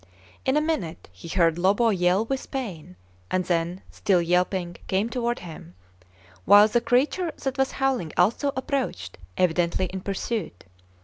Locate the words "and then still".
3.29-4.19